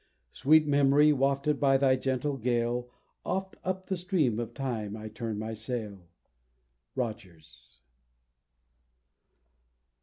"Sweet 0.31 0.65
Memory, 0.65 1.13
wafted 1.13 1.59
by 1.59 1.77
thy 1.77 1.95
gentle 1.95 2.35
gale, 2.35 2.89
Oft 3.23 3.55
up 3.63 3.85
the 3.85 3.95
stream 3.95 4.39
of 4.39 4.55
time 4.55 4.97
I 4.97 5.09
turn 5.09 5.37
my 5.37 5.53
sail." 5.53 6.09
ROGERS. 6.95 7.77